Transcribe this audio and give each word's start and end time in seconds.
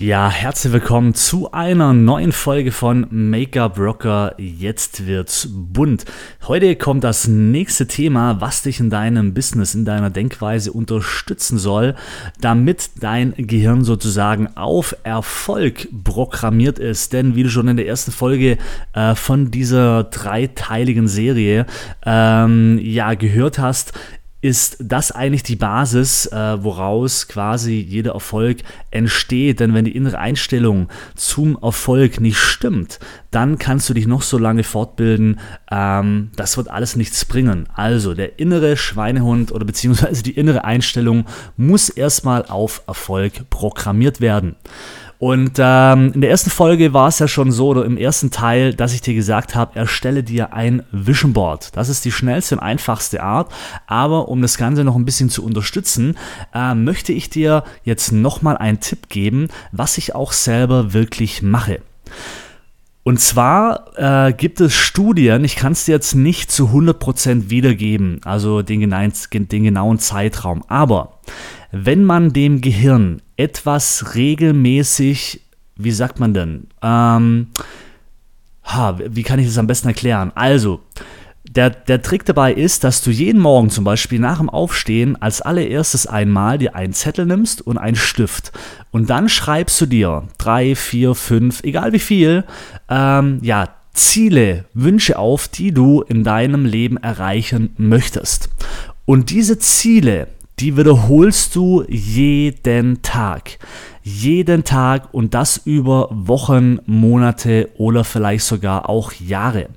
Ja, 0.00 0.28
herzlich 0.28 0.72
willkommen 0.72 1.14
zu 1.14 1.52
einer 1.52 1.92
neuen 1.92 2.32
Folge 2.32 2.72
von 2.72 3.06
Make-up 3.10 3.78
Rocker. 3.78 4.34
Jetzt 4.38 5.06
wird's 5.06 5.48
bunt. 5.48 6.04
Heute 6.48 6.74
kommt 6.74 7.04
das 7.04 7.28
nächste 7.28 7.86
Thema, 7.86 8.40
was 8.40 8.62
dich 8.62 8.80
in 8.80 8.90
deinem 8.90 9.34
Business, 9.34 9.72
in 9.72 9.84
deiner 9.84 10.10
Denkweise 10.10 10.72
unterstützen 10.72 11.58
soll, 11.58 11.94
damit 12.40 12.90
dein 12.98 13.34
Gehirn 13.36 13.84
sozusagen 13.84 14.48
auf 14.56 14.96
Erfolg 15.04 15.86
programmiert 16.02 16.80
ist. 16.80 17.12
Denn 17.12 17.36
wie 17.36 17.44
du 17.44 17.48
schon 17.48 17.68
in 17.68 17.76
der 17.76 17.86
ersten 17.86 18.10
Folge 18.10 18.58
äh, 18.94 19.14
von 19.14 19.52
dieser 19.52 20.02
dreiteiligen 20.04 21.06
Serie 21.06 21.66
ähm, 22.04 22.80
ja 22.82 23.14
gehört 23.14 23.60
hast, 23.60 23.92
ist 24.44 24.76
das 24.78 25.10
eigentlich 25.10 25.42
die 25.42 25.56
Basis, 25.56 26.26
äh, 26.26 26.62
woraus 26.62 27.28
quasi 27.28 27.76
jeder 27.76 28.12
Erfolg 28.12 28.58
entsteht. 28.90 29.58
Denn 29.58 29.72
wenn 29.72 29.86
die 29.86 29.96
innere 29.96 30.18
Einstellung 30.18 30.90
zum 31.14 31.56
Erfolg 31.62 32.20
nicht 32.20 32.36
stimmt, 32.36 33.00
dann 33.30 33.56
kannst 33.56 33.88
du 33.88 33.94
dich 33.94 34.06
noch 34.06 34.20
so 34.20 34.36
lange 34.36 34.62
fortbilden. 34.62 35.40
Ähm, 35.70 36.30
das 36.36 36.58
wird 36.58 36.68
alles 36.68 36.94
nichts 36.94 37.24
bringen. 37.24 37.70
Also 37.72 38.12
der 38.12 38.38
innere 38.38 38.76
Schweinehund 38.76 39.50
oder 39.50 39.64
beziehungsweise 39.64 40.22
die 40.22 40.36
innere 40.36 40.62
Einstellung 40.62 41.24
muss 41.56 41.88
erstmal 41.88 42.44
auf 42.44 42.82
Erfolg 42.86 43.48
programmiert 43.48 44.20
werden. 44.20 44.56
Und 45.18 45.52
ähm, 45.58 46.12
in 46.12 46.20
der 46.20 46.30
ersten 46.30 46.50
Folge 46.50 46.92
war 46.92 47.08
es 47.08 47.18
ja 47.18 47.28
schon 47.28 47.52
so, 47.52 47.68
oder 47.68 47.84
im 47.84 47.96
ersten 47.96 48.30
Teil, 48.30 48.74
dass 48.74 48.92
ich 48.92 49.00
dir 49.00 49.14
gesagt 49.14 49.54
habe, 49.54 49.76
erstelle 49.76 50.22
dir 50.22 50.52
ein 50.52 50.82
Vision 50.92 51.32
Board. 51.32 51.76
Das 51.76 51.88
ist 51.88 52.04
die 52.04 52.12
schnellste 52.12 52.56
und 52.56 52.60
einfachste 52.60 53.22
Art. 53.22 53.52
Aber 53.86 54.28
um 54.28 54.42
das 54.42 54.58
Ganze 54.58 54.84
noch 54.84 54.96
ein 54.96 55.04
bisschen 55.04 55.30
zu 55.30 55.44
unterstützen, 55.44 56.16
äh, 56.54 56.74
möchte 56.74 57.12
ich 57.12 57.30
dir 57.30 57.64
jetzt 57.84 58.12
nochmal 58.12 58.56
einen 58.56 58.80
Tipp 58.80 59.08
geben, 59.08 59.48
was 59.72 59.98
ich 59.98 60.14
auch 60.14 60.32
selber 60.32 60.92
wirklich 60.92 61.42
mache. 61.42 61.80
Und 63.04 63.20
zwar 63.20 63.90
äh, 63.98 64.32
gibt 64.32 64.62
es 64.62 64.72
Studien, 64.72 65.44
ich 65.44 65.56
kann 65.56 65.72
es 65.72 65.84
dir 65.84 65.92
jetzt 65.92 66.14
nicht 66.14 66.50
zu 66.50 66.68
100% 66.68 67.50
wiedergeben, 67.50 68.20
also 68.24 68.62
den 68.62 68.80
den 68.80 69.62
genauen 69.64 69.98
Zeitraum, 69.98 70.64
aber 70.68 71.20
wenn 71.76 72.04
man 72.04 72.32
dem 72.32 72.60
Gehirn 72.60 73.20
etwas 73.36 74.14
regelmäßig, 74.14 75.40
wie 75.76 75.90
sagt 75.90 76.20
man 76.20 76.32
denn, 76.32 76.68
ähm, 76.82 77.48
ha, 78.62 78.98
wie 79.08 79.24
kann 79.24 79.40
ich 79.40 79.46
das 79.46 79.58
am 79.58 79.66
besten 79.66 79.88
erklären? 79.88 80.30
Also, 80.36 80.80
der, 81.50 81.70
der 81.70 82.00
Trick 82.00 82.24
dabei 82.24 82.52
ist, 82.54 82.84
dass 82.84 83.02
du 83.02 83.10
jeden 83.10 83.40
Morgen 83.40 83.70
zum 83.70 83.84
Beispiel 83.84 84.18
nach 84.18 84.38
dem 84.38 84.48
Aufstehen 84.48 85.20
als 85.20 85.42
allererstes 85.42 86.06
einmal 86.06 86.58
dir 86.58 86.74
einen 86.74 86.92
Zettel 86.92 87.26
nimmst 87.26 87.60
und 87.60 87.76
einen 87.76 87.96
Stift. 87.96 88.52
Und 88.90 89.10
dann 89.10 89.28
schreibst 89.28 89.80
du 89.80 89.86
dir 89.86 90.28
drei, 90.38 90.74
vier, 90.74 91.14
fünf, 91.14 91.62
egal 91.64 91.92
wie 91.92 91.98
viel, 91.98 92.44
ähm, 92.88 93.40
ja, 93.42 93.68
Ziele, 93.92 94.64
Wünsche 94.74 95.18
auf, 95.18 95.48
die 95.48 95.72
du 95.72 96.02
in 96.02 96.24
deinem 96.24 96.64
Leben 96.64 96.96
erreichen 96.96 97.74
möchtest. 97.76 98.48
Und 99.04 99.30
diese 99.30 99.58
Ziele, 99.58 100.28
die 100.60 100.76
wiederholst 100.76 101.56
du 101.56 101.84
jeden 101.88 103.02
Tag. 103.02 103.58
Jeden 104.02 104.64
Tag 104.64 105.12
und 105.12 105.34
das 105.34 105.56
über 105.64 106.08
Wochen, 106.10 106.78
Monate 106.86 107.70
oder 107.76 108.04
vielleicht 108.04 108.44
sogar 108.44 108.88
auch 108.88 109.12
Jahre. 109.12 109.68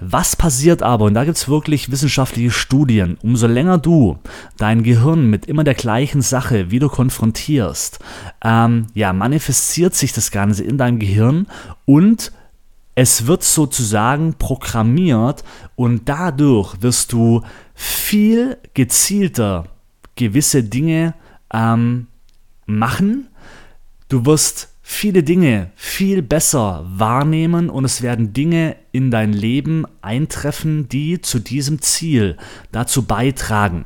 Was 0.00 0.34
passiert 0.34 0.82
aber, 0.82 1.04
und 1.06 1.14
da 1.14 1.24
gibt 1.24 1.36
es 1.36 1.48
wirklich 1.48 1.90
wissenschaftliche 1.90 2.50
Studien, 2.50 3.18
umso 3.22 3.46
länger 3.46 3.78
du 3.78 4.18
dein 4.56 4.82
Gehirn 4.82 5.28
mit 5.28 5.46
immer 5.46 5.62
der 5.62 5.74
gleichen 5.74 6.22
Sache 6.22 6.70
wieder 6.70 6.88
konfrontierst, 6.88 7.98
ähm, 8.42 8.86
ja, 8.94 9.12
manifestiert 9.12 9.94
sich 9.94 10.12
das 10.12 10.30
Ganze 10.30 10.64
in 10.64 10.78
deinem 10.78 10.98
Gehirn 10.98 11.46
und 11.84 12.32
es 12.94 13.26
wird 13.26 13.44
sozusagen 13.44 14.34
programmiert 14.34 15.44
und 15.76 16.08
dadurch 16.08 16.80
wirst 16.80 17.12
du 17.12 17.42
viel 17.74 18.56
gezielter 18.72 19.66
gewisse 20.16 20.64
Dinge 20.64 21.14
ähm, 21.52 22.08
machen. 22.66 23.28
Du 24.08 24.26
wirst 24.26 24.74
viele 24.82 25.22
Dinge 25.22 25.70
viel 25.74 26.22
besser 26.22 26.84
wahrnehmen 26.88 27.70
und 27.70 27.84
es 27.84 28.02
werden 28.02 28.32
Dinge 28.32 28.76
in 28.92 29.10
dein 29.10 29.32
Leben 29.32 29.84
eintreffen, 30.00 30.88
die 30.88 31.20
zu 31.20 31.38
diesem 31.38 31.80
Ziel 31.80 32.36
dazu 32.72 33.02
beitragen. 33.02 33.84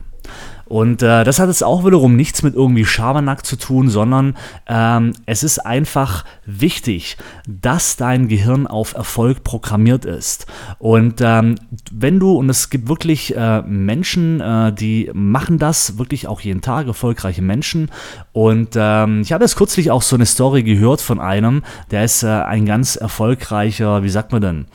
Und 0.71 1.03
äh, 1.03 1.25
das 1.25 1.41
hat 1.41 1.49
jetzt 1.49 1.65
auch 1.65 1.85
wiederum 1.85 2.15
nichts 2.15 2.45
mit 2.45 2.55
irgendwie 2.55 2.85
Schabernack 2.85 3.45
zu 3.45 3.57
tun, 3.57 3.89
sondern 3.89 4.37
ähm, 4.69 5.15
es 5.27 5.43
ist 5.43 5.59
einfach 5.59 6.25
wichtig, 6.47 7.17
dass 7.49 7.97
dein 7.97 8.29
Gehirn 8.29 8.69
auf 8.69 8.95
Erfolg 8.95 9.43
programmiert 9.43 10.05
ist. 10.05 10.47
Und 10.79 11.23
ähm, 11.23 11.57
wenn 11.91 12.21
du, 12.21 12.37
und 12.37 12.49
es 12.49 12.71
gibt 12.71 12.89
wirklich 12.89 13.37
äh, 13.37 13.63
Menschen, 13.63 14.41
äh, 14.41 14.73
die 14.73 15.11
machen 15.13 15.59
das 15.59 15.99
wirklich 15.99 16.29
auch 16.29 16.41
jeden 16.41 16.61
Tag, 16.61 16.87
erfolgreiche 16.87 17.43
Menschen. 17.43 17.91
Und 18.31 18.77
ähm, 18.77 19.23
ich 19.23 19.33
habe 19.33 19.43
jetzt 19.43 19.57
kürzlich 19.57 19.91
auch 19.91 20.03
so 20.03 20.15
eine 20.15 20.27
Story 20.27 20.63
gehört 20.63 21.01
von 21.01 21.19
einem, 21.19 21.65
der 21.91 22.05
ist 22.05 22.23
äh, 22.23 22.29
ein 22.29 22.65
ganz 22.65 22.95
erfolgreicher, 22.95 24.05
wie 24.05 24.09
sagt 24.09 24.31
man 24.31 24.41
denn? 24.41 24.67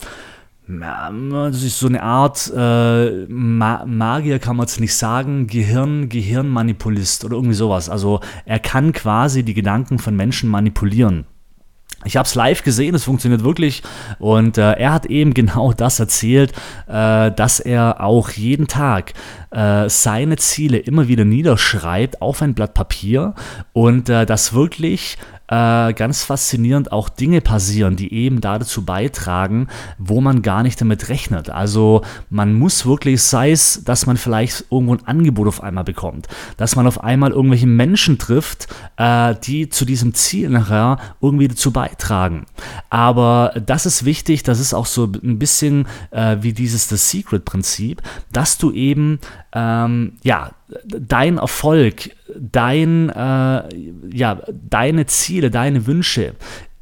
Das 0.68 1.62
ist 1.62 1.78
so 1.78 1.86
eine 1.86 2.02
Art 2.02 2.52
äh, 2.54 3.26
Ma 3.28 3.84
Magier, 3.86 4.40
kann 4.40 4.56
man 4.56 4.66
es 4.66 4.80
nicht 4.80 4.94
sagen, 4.94 5.46
Gehirn, 5.46 6.08
Gehirnmanipulist 6.08 7.24
oder 7.24 7.36
irgendwie 7.36 7.54
sowas. 7.54 7.88
Also 7.88 8.20
er 8.44 8.58
kann 8.58 8.92
quasi 8.92 9.44
die 9.44 9.54
Gedanken 9.54 10.00
von 10.00 10.16
Menschen 10.16 10.50
manipulieren. 10.50 11.26
Ich 12.04 12.16
habe 12.16 12.26
es 12.26 12.34
live 12.34 12.62
gesehen, 12.62 12.94
es 12.94 13.04
funktioniert 13.04 13.42
wirklich. 13.42 13.82
Und 14.18 14.58
äh, 14.58 14.72
er 14.72 14.92
hat 14.92 15.06
eben 15.06 15.34
genau 15.34 15.72
das 15.72 16.00
erzählt, 16.00 16.52
äh, 16.88 17.30
dass 17.30 17.60
er 17.60 18.00
auch 18.02 18.30
jeden 18.30 18.66
Tag 18.66 19.14
äh, 19.50 19.88
seine 19.88 20.36
Ziele 20.36 20.78
immer 20.78 21.08
wieder 21.08 21.24
niederschreibt 21.24 22.20
auf 22.20 22.42
ein 22.42 22.54
Blatt 22.54 22.74
Papier 22.74 23.34
und 23.72 24.08
äh, 24.08 24.26
das 24.26 24.52
wirklich 24.52 25.16
äh, 25.48 25.92
ganz 25.92 26.24
faszinierend 26.24 26.92
auch 26.92 27.08
Dinge 27.08 27.40
passieren, 27.40 27.96
die 27.96 28.12
eben 28.12 28.40
dazu 28.40 28.84
beitragen, 28.84 29.68
wo 29.98 30.20
man 30.20 30.42
gar 30.42 30.62
nicht 30.62 30.80
damit 30.80 31.08
rechnet. 31.08 31.50
Also 31.50 32.02
man 32.30 32.54
muss 32.54 32.86
wirklich, 32.86 33.22
sei 33.22 33.52
es, 33.52 33.84
dass 33.84 34.06
man 34.06 34.16
vielleicht 34.16 34.66
irgendwo 34.70 34.94
ein 34.94 35.06
Angebot 35.06 35.48
auf 35.48 35.62
einmal 35.62 35.84
bekommt, 35.84 36.28
dass 36.56 36.76
man 36.76 36.86
auf 36.86 37.02
einmal 37.02 37.30
irgendwelche 37.30 37.66
Menschen 37.66 38.18
trifft, 38.18 38.68
äh, 38.96 39.34
die 39.44 39.68
zu 39.68 39.84
diesem 39.84 40.14
Ziel 40.14 40.50
nachher 40.50 40.98
irgendwie 41.20 41.48
dazu 41.48 41.70
beitragen. 41.70 42.46
Aber 42.90 43.52
das 43.64 43.86
ist 43.86 44.04
wichtig, 44.04 44.42
das 44.42 44.60
ist 44.60 44.74
auch 44.74 44.86
so 44.86 45.04
ein 45.04 45.38
bisschen 45.38 45.86
äh, 46.10 46.38
wie 46.40 46.52
dieses 46.52 46.88
The 46.88 46.96
Secret-Prinzip, 46.96 48.02
dass 48.32 48.58
du 48.58 48.72
eben 48.72 49.20
ähm, 49.52 50.12
ja, 50.22 50.50
dein 50.84 51.38
Erfolg, 51.38 52.10
dein, 52.34 53.08
äh, 53.10 53.62
ja, 54.12 54.42
deine 54.68 55.06
Ziele, 55.06 55.50
deine 55.50 55.86
Wünsche 55.86 56.34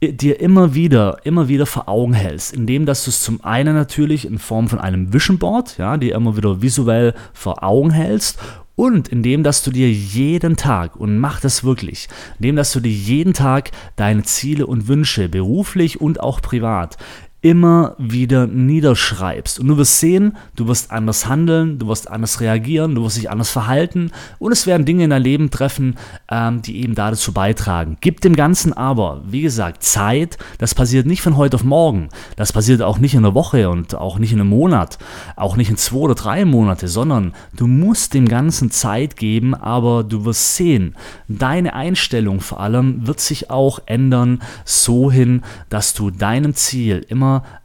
dir 0.02 0.40
immer 0.40 0.74
wieder, 0.74 1.18
immer 1.24 1.48
wieder 1.48 1.66
vor 1.66 1.88
Augen 1.88 2.12
hältst, 2.12 2.52
indem 2.52 2.86
dass 2.86 3.04
du 3.04 3.10
es 3.10 3.22
zum 3.22 3.42
einen 3.44 3.74
natürlich 3.74 4.26
in 4.26 4.38
Form 4.38 4.68
von 4.68 4.78
einem 4.78 5.12
Vision 5.12 5.38
Board, 5.38 5.78
ja, 5.78 5.96
dir 5.96 6.14
immer 6.14 6.36
wieder 6.36 6.60
visuell 6.60 7.14
vor 7.32 7.62
Augen 7.62 7.90
hältst 7.90 8.38
und 8.76 9.08
indem 9.08 9.42
dass 9.42 9.62
du 9.62 9.70
dir 9.70 9.90
jeden 9.90 10.56
Tag, 10.56 10.96
und 10.96 11.18
mach 11.18 11.40
das 11.40 11.64
wirklich, 11.64 12.08
indem 12.38 12.56
dass 12.56 12.72
du 12.72 12.80
dir 12.80 12.92
jeden 12.92 13.32
Tag 13.32 13.70
deine 13.96 14.24
Ziele 14.24 14.66
und 14.66 14.88
Wünsche, 14.88 15.28
beruflich 15.28 16.00
und 16.00 16.20
auch 16.20 16.42
privat, 16.42 16.96
immer 17.44 17.94
wieder 17.98 18.46
niederschreibst. 18.46 19.60
Und 19.60 19.68
du 19.68 19.76
wirst 19.76 20.00
sehen, 20.00 20.34
du 20.56 20.66
wirst 20.66 20.90
anders 20.90 21.28
handeln, 21.28 21.78
du 21.78 21.88
wirst 21.88 22.10
anders 22.10 22.40
reagieren, 22.40 22.94
du 22.94 23.04
wirst 23.04 23.18
dich 23.18 23.30
anders 23.30 23.50
verhalten 23.50 24.12
und 24.38 24.52
es 24.52 24.66
werden 24.66 24.86
Dinge 24.86 25.04
in 25.04 25.10
dein 25.10 25.22
Leben 25.22 25.50
treffen, 25.50 25.96
ähm, 26.30 26.62
die 26.62 26.82
eben 26.82 26.94
dazu 26.94 27.34
beitragen. 27.34 27.98
Gib 28.00 28.22
dem 28.22 28.34
Ganzen 28.34 28.72
aber, 28.72 29.20
wie 29.26 29.42
gesagt, 29.42 29.82
Zeit. 29.82 30.38
Das 30.56 30.74
passiert 30.74 31.04
nicht 31.04 31.20
von 31.20 31.36
heute 31.36 31.56
auf 31.56 31.64
morgen. 31.64 32.08
Das 32.36 32.50
passiert 32.50 32.80
auch 32.80 32.96
nicht 32.96 33.12
in 33.12 33.18
einer 33.18 33.34
Woche 33.34 33.68
und 33.68 33.94
auch 33.94 34.18
nicht 34.18 34.32
in 34.32 34.40
einem 34.40 34.48
Monat, 34.48 34.96
auch 35.36 35.58
nicht 35.58 35.68
in 35.68 35.76
zwei 35.76 35.98
oder 35.98 36.14
drei 36.14 36.46
Monate, 36.46 36.88
sondern 36.88 37.34
du 37.54 37.66
musst 37.66 38.14
dem 38.14 38.26
Ganzen 38.26 38.70
Zeit 38.70 39.18
geben, 39.18 39.54
aber 39.54 40.02
du 40.02 40.24
wirst 40.24 40.56
sehen, 40.56 40.96
deine 41.28 41.74
Einstellung 41.74 42.40
vor 42.40 42.60
allem 42.60 43.06
wird 43.06 43.20
sich 43.20 43.50
auch 43.50 43.80
ändern, 43.84 44.40
so 44.64 45.12
hin, 45.12 45.42
dass 45.68 45.92
du 45.92 46.10
deinem 46.10 46.54
Ziel 46.54 47.04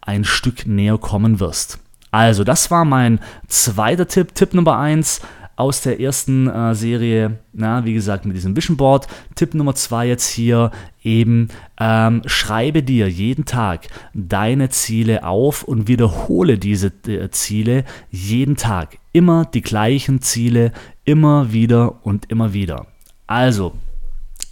ein 0.01 0.23
Stück 0.23 0.65
näher 0.65 0.97
kommen 0.97 1.39
wirst. 1.39 1.79
Also, 2.11 2.43
das 2.43 2.71
war 2.71 2.85
mein 2.85 3.19
zweiter 3.47 4.07
Tipp. 4.07 4.33
Tipp 4.33 4.53
Nummer 4.53 4.79
1 4.79 5.21
aus 5.59 5.81
der 5.81 5.99
ersten 5.99 6.47
äh, 6.47 6.73
Serie, 6.73 7.39
na, 7.51 7.83
wie 7.83 7.93
gesagt, 7.93 8.25
mit 8.25 8.33
diesem 8.33 8.55
Vision 8.55 8.77
Board. 8.77 9.07
Tipp 9.35 9.53
Nummer 9.53 9.75
2 9.75 10.07
jetzt 10.07 10.27
hier 10.27 10.71
eben, 11.03 11.49
ähm, 11.77 12.21
schreibe 12.25 12.81
dir 12.81 13.09
jeden 13.09 13.43
Tag 13.43 13.87
deine 14.13 14.69
Ziele 14.69 15.25
auf 15.25 15.63
und 15.63 15.89
wiederhole 15.89 16.57
diese 16.57 16.93
äh, 17.07 17.29
Ziele 17.31 17.83
jeden 18.09 18.55
Tag. 18.55 18.99
Immer 19.11 19.43
die 19.45 19.61
gleichen 19.61 20.21
Ziele, 20.21 20.71
immer 21.03 21.51
wieder 21.51 22.05
und 22.05 22.31
immer 22.31 22.53
wieder. 22.53 22.87
Also, 23.27 23.73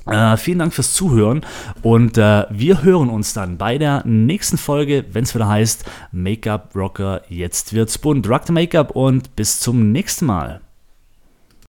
äh, 0.10 0.38
vielen 0.38 0.60
Dank 0.60 0.74
fürs 0.74 0.94
Zuhören 0.94 1.42
und 1.82 2.18
äh, 2.18 2.46
wir 2.50 2.84
hören 2.84 3.10
uns 3.10 3.34
dann 3.34 3.58
bei 3.58 3.78
der 3.78 4.06
nächsten 4.06 4.58
Folge, 4.58 5.06
wenn 5.12 5.24
es 5.24 5.36
wieder 5.36 5.48
heißt 5.48 5.86
Make-up 6.12 6.76
Rocker, 6.76 7.22
jetzt 7.30 7.74
wird's 7.74 7.98
bunt. 7.98 8.28
Rock 8.30 8.44
the 8.48 8.54
Make-up 8.54 8.92
und 8.92 9.36
bis 9.36 9.60
zum 9.60 9.92
nächsten 9.92 10.26
Mal. 10.26 10.62